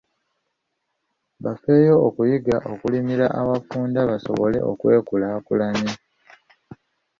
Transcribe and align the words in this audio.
Bafeeyo 1.43 1.95
okuyiga 2.07 2.55
okulimira 2.73 3.27
awafunda 3.39 3.99
basobole 4.09 4.59
okwekulaakulanya. 4.71 5.93